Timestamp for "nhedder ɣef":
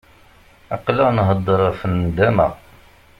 1.13-1.79